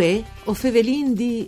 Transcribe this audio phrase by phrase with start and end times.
[0.00, 1.46] Uè, o fevelin di...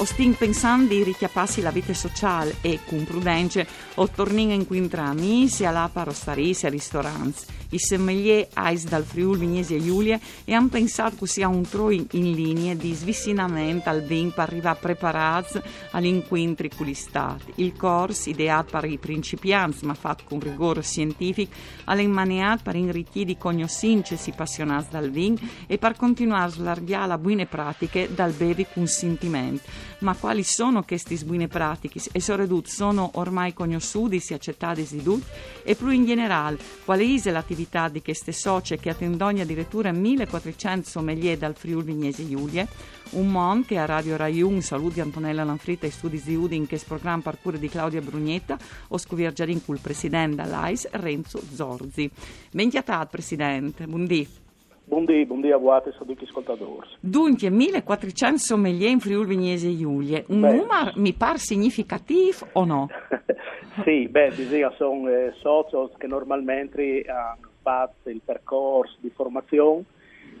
[0.00, 5.06] o sting pensando di richiapparsi la vita sociale e, con prudenza, o tornare in quintra
[5.06, 7.56] amici, alla parostarisi, a ristoranti.
[7.70, 12.06] I sommelier ais dal Friuli Vignesi e Giulia e hanno pensato che sia un troi
[12.12, 17.52] in linea di svicinamento al vin per arrivare preparati agli incontri con gli stati.
[17.56, 21.54] Il corso, ideato per i principianti ma fatto con rigore scientifico,
[21.84, 27.18] è immaniato per inricchire conoscenze si appassionati dal vin e per continuare a slargare le
[27.18, 29.68] buone pratiche dal bevi con sentimento.
[30.00, 32.00] Ma quali sono queste buone pratiche?
[32.12, 35.26] E soprattutto sono ormai conosciute e accettati di tutti?
[35.62, 41.36] E più in generale, quale è l'attività di queste socie che attendono addirittura 1400 sommelier
[41.38, 42.68] dal Friuli Vignese Giulie,
[43.10, 46.76] un mon che a Radio Rai 1 saluti Antonella Lanfritta e studi di Udin che
[46.76, 52.10] è programma parcure di Claudia Brugnetta o scovirgiarin col presidente dall'AIS Renzo Zorzi.
[52.50, 54.47] Benchiatat presidente, buondì.
[54.88, 56.88] Buondì, buondì a voi e tutti gli ascoltatori.
[57.00, 60.52] Dunque, 1400 sommelier in Friuli Vignese Giulie, un beh.
[60.54, 62.88] numero mi pare significativo o no?
[63.84, 69.84] sì, beh, bisogna, sono eh, soci che normalmente hanno fatto il percorso di formazione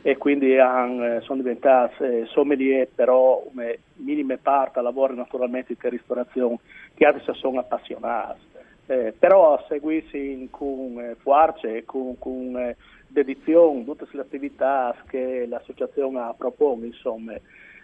[0.00, 5.90] e quindi hanno, eh, sono diventati eh, sommelier, però come minime parte lavorano naturalmente in
[5.90, 6.58] ristorazione,
[6.94, 8.56] che altri sono appassionati.
[8.90, 12.74] Eh, però a seguirsi con eh, forza, con, con eh,
[13.06, 17.34] dedizione, tutte le attività che l'associazione propone, insomma,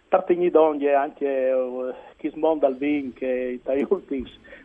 [0.08, 4.24] partigli d'ogni anche uh, chi smonda il vin che in ultimi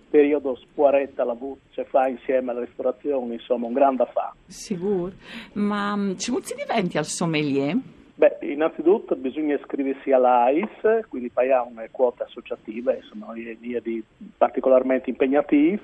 [0.09, 4.37] periodo spuaretta la buccia fa insieme alla ristorazione, insomma, un grande affare.
[4.45, 5.11] Sicuro,
[5.53, 7.75] ma um, ci si diventi al sommelier?
[8.15, 14.03] Beh, innanzitutto bisogna iscriversi all'AIS, quindi pagare una quota associativa, sono di
[14.37, 15.79] particolarmente impegnativi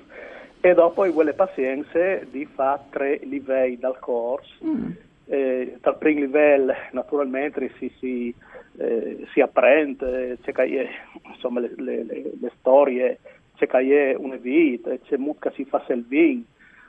[0.60, 4.64] e dopo hai quelle pazienze di fare tre livelli dal corso.
[4.64, 4.90] Mm.
[5.28, 8.34] Eh, dal primo livello naturalmente si, si,
[8.78, 10.88] eh, si apprende, c'è che,
[11.26, 13.18] insomma, le, le, le, storie,
[13.56, 16.04] c'è che una vita, c'è che si fa il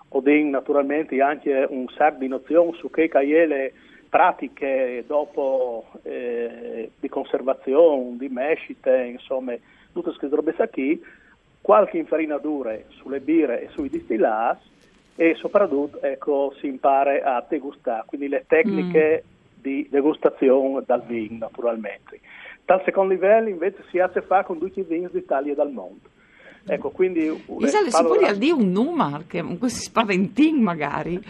[0.10, 3.10] o naturalmente anche un sacco di nozioni su che
[3.46, 3.74] le
[4.08, 9.54] pratiche dopo eh, di conservazione, di mescite, insomma,
[9.92, 11.02] tutte queste robe qui
[11.68, 14.66] qualche infarinatura sulle birre e sui distillati
[15.18, 19.62] e soprattutto ecco, si impara a degustare, quindi le tecniche mm.
[19.62, 22.22] di degustazione dal vino naturalmente.
[22.64, 25.74] Dal secondo livello invece si ha a fare con tutti i vini d'Italia e dal
[25.74, 26.08] mondo.
[26.66, 27.26] Ecco, quindi...
[27.60, 31.22] Isale, si può dire un numero, che si spaventino magari?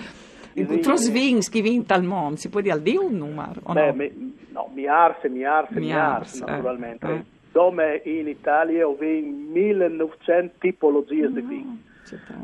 [0.82, 3.62] Tros vins che vinta al mondo, si può dire un numero?
[3.72, 3.94] Beh, no?
[3.94, 7.08] Mi, no, miarse, miarse, miarse, eh, naturalmente.
[7.08, 11.78] Eh dove in Italia ho 1900 tipologie di vino.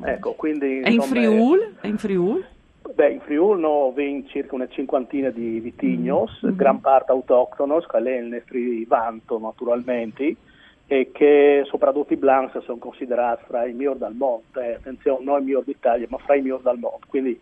[0.03, 1.75] Ecco, quindi, e in Friul?
[1.80, 2.46] È in Friul?
[2.94, 3.94] Beh, in Friul no, ho
[4.28, 6.56] circa una cinquantina di vitignos, mm-hmm.
[6.56, 10.36] gran parte autoctonos, che è il nostro vanto naturalmente,
[10.86, 14.59] e che soprattutto i blancs sono considerati fra i migliori del mondo.
[14.59, 17.00] Eh, attenzione, non i migliori d'Italia, ma fra i migliori del mondo.
[17.08, 17.40] Quindi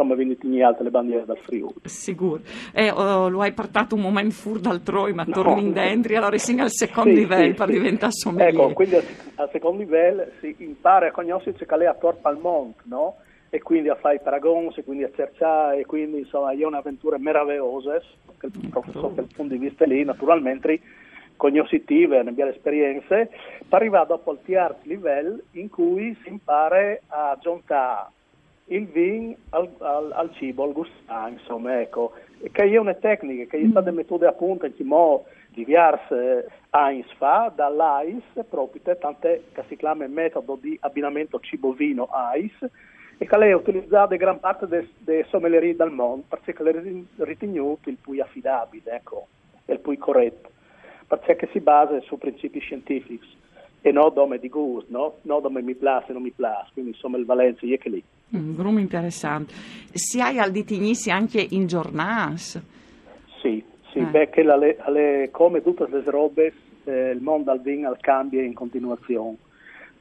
[0.00, 1.74] insomma venite altre le bandiere dal Friuli.
[1.84, 2.40] Sicuro.
[2.72, 5.32] E oh, lo hai portato un momento fuori dal Troi, ma no.
[5.32, 7.72] torni in dentro, allora si al secondo sì, livello sì, per sì.
[7.72, 8.60] diventare sommelier.
[8.60, 12.38] Ecco, quindi al, al secondo livello si impara a conoscere che lei a torpa al
[12.38, 13.16] mondo, no?
[13.50, 18.00] E quindi a fare i paragoni, quindi a cercare, e quindi insomma è un'avventura meravigliosa,
[18.70, 20.80] proprio dal punto di vista lì, naturalmente
[21.36, 23.30] cognoscitive, ne abbiamo esperienze,
[23.68, 28.10] per arrivare dopo al terzo livello in cui si impara a giuntare
[28.70, 32.12] il vin al, al, al, cibo, al gustare, insomma, ecco,
[32.52, 38.22] che è una tecnica, che è stata metode appunto in mo diverse anni fa dall'AIS,
[38.48, 42.68] proprio tant'è che si chiama metodo di abbinamento cibo-vino AIS,
[43.18, 46.72] e che lei ha utilizzato gran parte delle sommellerie del mondo, perché l'è
[47.18, 49.26] ritenuto il più affidabile, ecco,
[49.66, 50.48] il più corretto,
[51.08, 53.36] perché si basa su principi scientifici
[53.82, 55.14] e non dove di gusto, no?
[55.22, 58.04] non dove mi piace e non mi piace, quindi insomma il Valencia è che lì.
[58.32, 59.52] Un grum interessante.
[59.92, 62.62] Si hai al ditignissi anche in giornate?
[63.42, 64.04] Sì, sì, eh.
[64.04, 66.52] perché alle, alle, come tutte le robe
[66.84, 69.36] eh, il mondo al vino cambia in continuazione.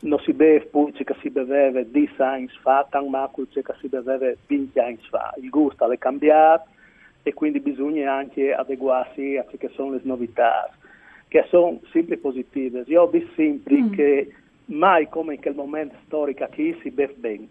[0.02, 4.31] Non si beve poi che si beveva di anni fa, ma quel che si beveva
[4.46, 5.34] 20 anni fa.
[5.42, 6.70] Il gusto è cambiato
[7.24, 10.70] e quindi bisogna anche adeguarsi a quelle che sono le novità,
[11.28, 12.84] che sono sempre positive.
[12.86, 13.92] Io ho visto sempre mm.
[13.92, 14.34] che
[14.66, 17.48] mai come in quel momento storico qui si beve bene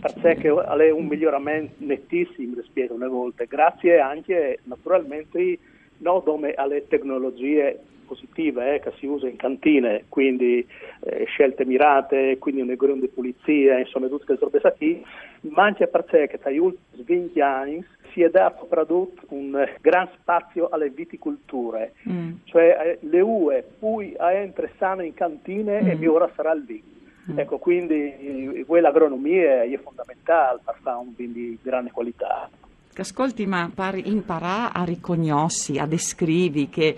[0.00, 5.58] perché è un miglioramento nettissimo rispetto alle volte, grazie anche naturalmente
[5.98, 7.78] non come alle tecnologie
[8.12, 10.66] positive eh, che si usa in cantine, quindi
[11.00, 15.04] eh, scelte mirate, quindi un grande di pulizia, insomma tutte queste cose qui,
[15.50, 20.90] ma anche perché negli ultimi 20 anni si è dato soprattutto un gran spazio alle
[20.90, 22.32] viticolture, mm.
[22.44, 26.02] cioè eh, le UE poi entrano in cantine mm.
[26.02, 26.91] e ora sarà il vino.
[27.32, 27.38] Mm.
[27.38, 32.48] Ecco, quindi quell'agronomia è fondamentale per fare un vino di grande qualità.
[32.94, 36.94] Ascolti, ma per imparare a riconoscere, a descrivi, che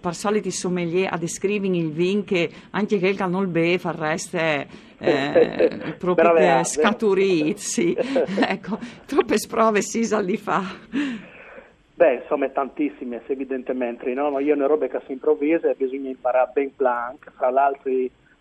[0.00, 4.66] per soliti sommelier a descrivi il vin che anche che non beve fa reste
[4.98, 7.96] eh, proprio scaturizzi.
[8.46, 10.62] ecco, troppe sprove si sa di fa.
[11.96, 14.30] Beh, insomma, tantissime, evidentemente, no?
[14.30, 17.90] Ma io ne robe che si improvvisa e bisogna imparare ben plan, fra l'altro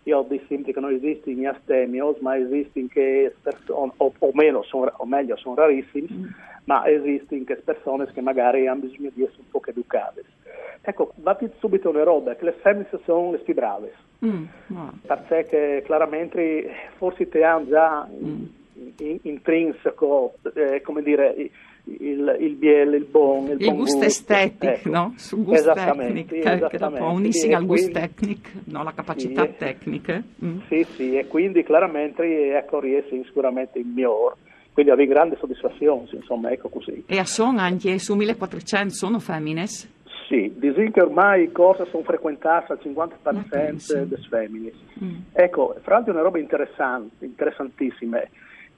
[0.04, 3.34] io ho detto che non esistono in astemios, ma esistono che,
[3.68, 6.08] o, o, meno, son, o meglio, sono rarissimi.
[6.12, 6.26] Mm
[6.66, 10.24] ma esistono anche persone che magari hanno bisogno di essere un po' educate.
[10.82, 13.94] Ecco, vatti subito una roba, che le femmine sono le più brave,
[14.26, 15.00] mm, no.
[15.08, 18.44] perché chiaramente forse te hanno già mm.
[18.98, 21.36] in, intrinseco, eh, come dire,
[21.86, 24.90] il, il biel, il buon, il, il buon gusto, estetico, ecco.
[24.90, 25.14] no?
[25.18, 28.84] Sul gusto esattamente, tecnico, dopo unissi al gusto tecnico, no?
[28.84, 30.24] la capacità sì, tecnica.
[30.44, 30.60] Mm.
[30.70, 34.36] Sì, sì, e quindi chiaramente ecco, riesce sicuramente il migliore
[34.74, 37.04] quindi avevi grande soddisfazione, insomma, ecco così.
[37.06, 39.68] E a Son anche su 1400 sono femmine?
[39.68, 43.94] Sì, dicono che ormai cose sono frequentate al 50% sì.
[43.94, 44.72] delle femmine.
[45.04, 45.16] Mm.
[45.32, 48.20] Ecco, fra l'altro è una roba interessante, interessantissima,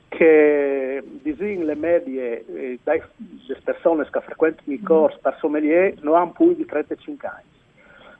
[0.07, 2.79] che dicono le medie eh,
[3.63, 7.43] persone che frequentano i corsi per sommelier non hanno più di 35 anni.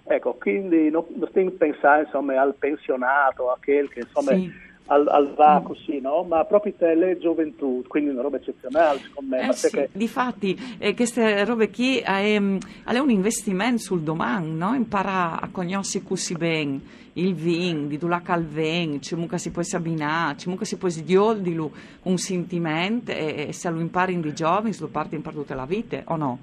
[0.07, 4.33] Ecco, quindi non, non stiamo pensando insomma, al pensionato, a quel che insomma...
[4.33, 6.23] Sì al, al va così, no?
[6.23, 9.49] Ma proprio le gioventù, quindi una roba eccezionale secondo me.
[9.49, 9.89] Eh sì, che...
[9.91, 14.75] Difatti, eh, queste robe qui è, è, un investimento sul domani, no?
[14.75, 17.97] Impara a conoscere così bene il vin, di
[18.33, 21.57] al vin, c'è mucca si può abbinare, c'è mucca si può di
[22.03, 25.65] un sentimento e, e, se lo impari di giovani, lo parti in per tutta la
[25.65, 26.39] vita, o no?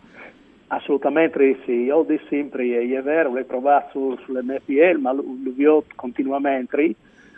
[0.69, 6.95] Assolutamente sì, io dico sempre, è vero, l'ho provato su, sull'MPL, ma lo, lo continuamente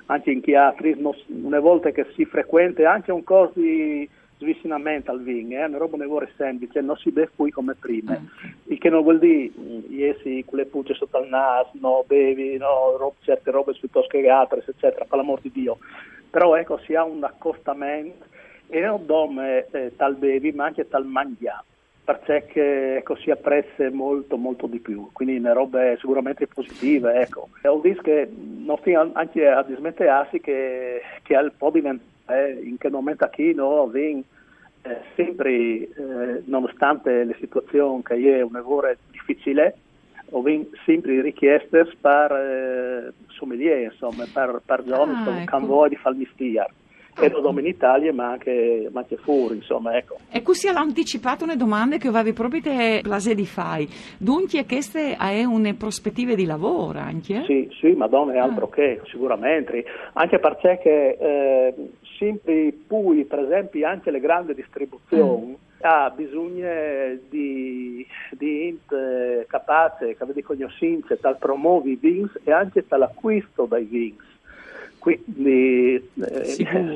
[0.07, 0.97] anche in chiatri,
[1.29, 4.09] una volta che si frequenta anche un corso di
[4.39, 8.13] svicinamento al vino, è una roba ne vuole semplice, non si beve qui come prima,
[8.13, 8.55] okay.
[8.65, 9.51] il che non vuol dire
[9.89, 14.29] iesi con le pucce sotto il naso, no, bevi no, rob, certe robe piuttosto che
[14.29, 15.79] altre, eccetera, per l'amor di Dio,
[16.31, 18.27] però ecco si ha un accostamento
[18.69, 21.73] e non dome eh, tal bevi ma anche tal mangiato
[22.05, 27.15] perché ecco, si apprezza molto molto di più, quindi le robe sicuramente positive.
[27.21, 27.49] Ecco.
[27.63, 32.61] E ho visto che non stiamo anche a dismettersi che, che al po' diventare, eh,
[32.63, 34.23] in che momento qui no, vin,
[34.83, 39.79] eh, sempre, eh, nonostante le situazioni che è un lavoro difficile,
[40.31, 40.43] ho
[40.85, 45.59] sempre richieste per eh, sommelier, insomma, per, per giovani ah, ecco.
[45.59, 46.69] che vogliono di mestiere
[47.17, 50.17] e non solo in Italia ma anche, ma anche, fuori insomma ecco.
[50.31, 53.89] E così ha anticipato le domande che avevi proprio te plase di fai
[54.19, 57.45] dunque queste è una prospettive di lavoro anche?
[57.47, 58.75] Sì, sì, madonna è altro ah.
[58.75, 59.85] che sicuramente
[60.15, 60.81] anche perché
[61.19, 61.75] eh,
[62.19, 65.55] sempre poi per esempio anche le grandi distribuzioni mm
[65.87, 66.67] ha bisogno
[67.29, 73.85] di, di int capace, che avete conoscenze, tal promuovi i vins e anche dall'acquisto dai
[73.85, 74.34] vins.
[75.05, 76.45] Quindi eh,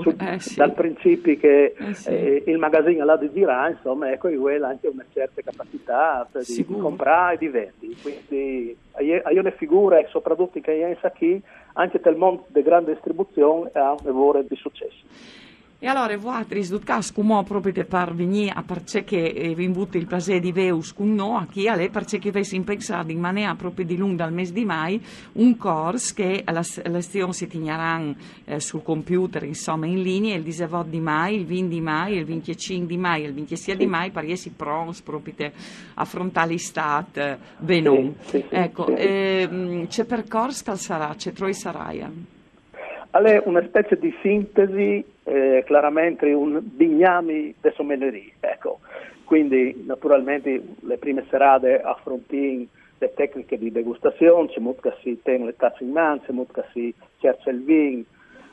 [0.01, 0.57] su, eh, sì.
[0.57, 2.09] dal principio che eh, sì.
[2.09, 6.79] eh, il magazzino là di girare, insomma, ecco, quella anche una certa capacità di, di
[6.79, 7.95] comprare e di vendere.
[8.01, 11.43] Quindi io ne figura, soprattutto che io qui,
[11.75, 15.05] anche nel mondo della grande distribuzione, ha un lavoro di successo.
[15.81, 16.45] E allora, voi,
[16.83, 21.15] cas, come proprio per venire a perché che vi imbutte il piacere di veus con
[21.15, 24.53] no, a chi alle perché che avessi pensato in maniera proprio di lunga dal mese
[24.53, 25.01] di mai,
[25.35, 28.17] un corso che la lezione si tegneranno
[28.47, 32.25] eh, sul computer, insomma, in linea, il 18 di mai, il 20 di mai, il
[32.25, 35.53] 25 di mai, il 26 di mai, per essere pronti proprio
[35.95, 38.15] affrontare l'estate, bene.
[38.49, 38.97] Ecco.
[38.97, 42.11] Eh, c'è percorso che sarà, c'è Troy Saraia.
[43.11, 48.81] È una specie di sintesi, eh, chiaramente un bignami de sommellerie, ecco.
[49.25, 52.67] Quindi naturalmente le prime serate affrontiamo
[53.01, 56.55] le tecniche di degustazione, c'è molto che si tengono le tazze in mano, c'è molto
[56.55, 58.03] che si cerca il vino,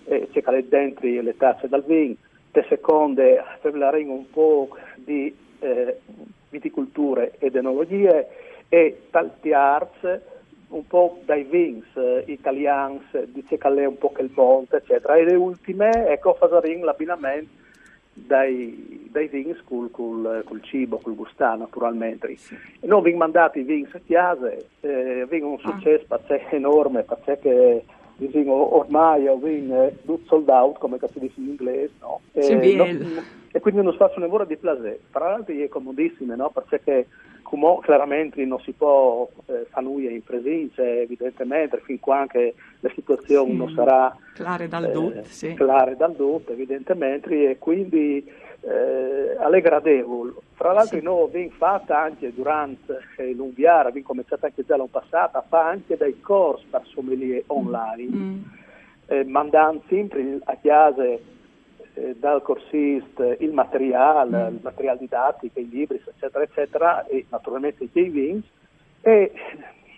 [0.05, 2.15] eh, c'è che dentro le tazze dal vino,
[2.51, 5.99] le seconde parleremo un po' di eh,
[6.49, 8.27] viticolture ed enologie
[8.69, 10.21] e tanti arts
[10.69, 15.15] un po' dai vins eh, italiani, dice che è un po' che il monte, eccetera.
[15.15, 17.63] E le ultime, ecco, fasarin l'abbinamento
[18.13, 22.35] dai, dei vins col, col, col cibo, col gustare naturalmente.
[22.37, 22.57] Sì.
[22.81, 25.71] Noi abbiamo mandato i vins a casa, eh, abbiamo un ah.
[25.71, 26.19] successo ah.
[26.51, 27.83] enorme, perché
[28.15, 32.21] diciamo, ormai ho vinto tutto sold out, come si dice in inglese, no?
[32.31, 32.85] E, no,
[33.51, 34.99] e quindi non faccio un lavoro di plaisir.
[35.11, 36.51] Tra l'altro è comodissimo, no?
[36.51, 37.07] Perché
[37.45, 43.55] come chiaramente non si può eh, fare in presenza, evidentemente, fin quando la situazione sì.
[43.55, 45.53] non sarà clare dal eh, sì.
[45.53, 48.27] clare dal dot, evidentemente, e quindi
[48.61, 50.33] eh, alle gradevoli.
[50.55, 51.03] Fra l'altro sì.
[51.03, 55.69] noi abbiamo fatto anche durante eh, l'Unviara, abbiamo cominciato anche già l'anno passato, a fare
[55.69, 58.43] anche dei corsi per sommelier online, mm.
[59.05, 61.33] eh, mandando sempre a casa
[61.95, 64.55] eh, dal corsista il materiale, mm.
[64.55, 68.45] il materiale didattico, i libri, eccetera, eccetera, e naturalmente i vins,
[69.01, 69.31] e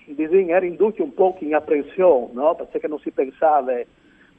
[0.05, 2.55] bisogna ridurre un po' in apprensione, no?
[2.55, 3.73] perché non si pensava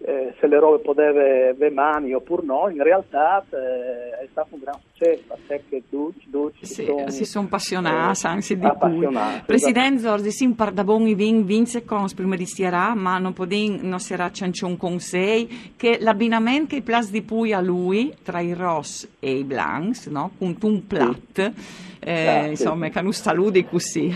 [0.00, 4.61] eh, se le robe poteva avere mani oppure no, in realtà eh, è stato un
[4.61, 8.67] gran successo perché tutti, tutti sì, son, si sono appassionati, eh, anzi di.
[8.67, 9.45] Esatto.
[9.47, 13.99] Presidente Zorzi, si impardabon i vin vince con prima di stierà, ma non podin non
[13.99, 14.31] sarà
[14.62, 19.38] un consiglio che l'abbinamento che i plas di pui a lui tra i Ross e
[19.38, 20.31] i Blancs, no?
[20.38, 21.52] con un plat,
[21.99, 22.93] eh, ah, insomma, sì.
[22.93, 24.14] che non saluti così.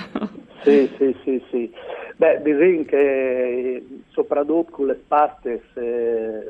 [0.63, 1.73] Sì, sì, sì, sì.
[2.17, 5.63] Beh, diciamo che soprattutto con le paste,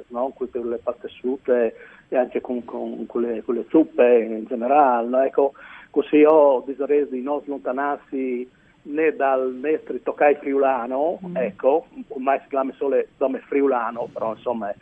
[0.08, 0.32] no?
[0.34, 1.74] con le paste asciutte
[2.08, 5.22] e anche con, con, con, le, con, le, zuppe in generale, no?
[5.22, 5.52] ecco,
[5.90, 8.48] così io direi di non slontanarsi
[8.84, 11.36] né dal nostro toccai friulano, mm.
[11.36, 14.74] ecco, ormai si chiama solo nome friulano, però insomma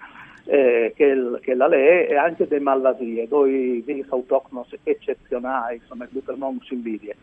[0.45, 6.07] eh, che, il, che, la lei e anche dei malvasie, due vini autoctoni eccezionali, insomma,
[6.07, 7.15] che mondo si invidia.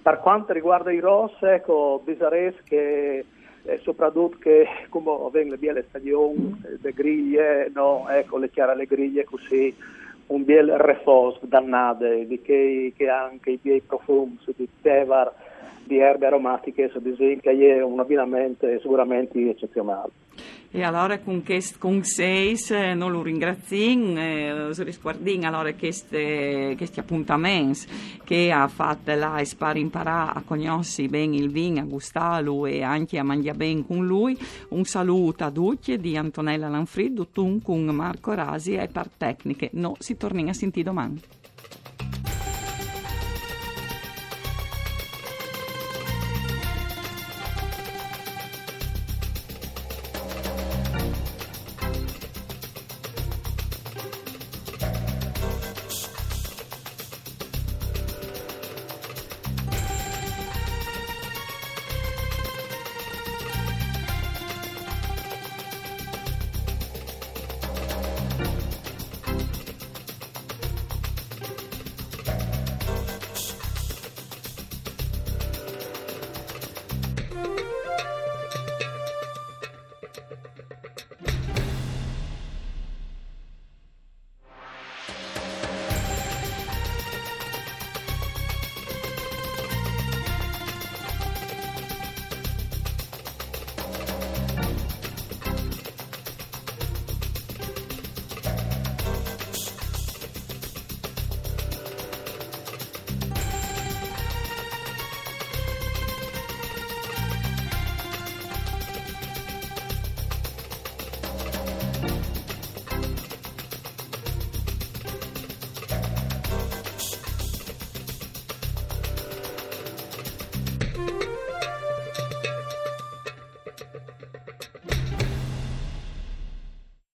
[0.00, 3.24] Per quanto riguarda i Ross, ecco, bisogna che
[3.68, 6.74] eh, soprattutto che come vengono le stagioni, mm.
[6.80, 8.08] le griglie, no?
[8.08, 9.74] ecco, le chiare le griglie così,
[10.28, 15.32] un biel refos dannate, di che, che anche i miei profumi di tevar,
[15.84, 20.10] di erbe aromatiche, ad esempio, è un abbinamento sicuramente eccezionale.
[20.70, 27.00] E allora con, quest, con seis eh, non lo ringraziamo, eh, risguardiamo allora questi, questi
[27.00, 27.86] appuntamenti
[28.22, 33.18] che ha fatto là per imparare a conoscere bene il vino, a gustarlo e anche
[33.18, 34.36] a mangiare bene con lui.
[34.68, 39.70] Un saluto a tutti di Antonella Lanfriddo, tu con Marco Rasi e per tecniche.
[39.72, 41.18] No, si torna a sentire domani.